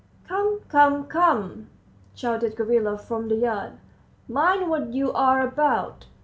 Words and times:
"Come, 0.27 0.61
come, 0.67 1.03
come," 1.05 1.69
shouted 2.15 2.55
Gavrila 2.57 2.97
from 2.97 3.27
the 3.27 3.35
yard, 3.35 3.73
"mind 4.27 4.67
what 4.67 4.95
you're 4.95 5.41
about." 5.41 6.07